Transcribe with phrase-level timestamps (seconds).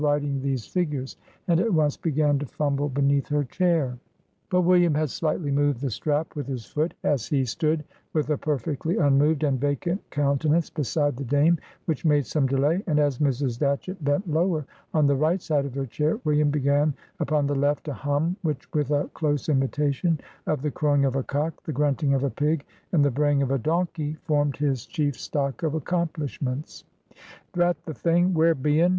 [0.01, 1.73] [Picture: "Zo thee's been scraaling on thee slate, instead of writing thee figures," and at
[1.75, 3.97] once began to fumble beneath her chair]
[4.49, 7.83] But William had slightly moved the strap with his foot, as he stood
[8.13, 12.97] with a perfectly unmoved and vacant countenance beside the Dame, which made some delay; and
[12.97, 13.59] as Mrs.
[13.59, 17.87] Datchett bent lower on the right side of her chair, William began upon the left
[17.87, 22.15] a "hum," which, with a close imitation of the crowing of a cock, the grunting
[22.15, 26.85] of a pig, and the braying of a donkey, formed his chief stock of accomplishments.
[27.53, 28.33] "Drat the thing!
[28.33, 28.89] Where be un?"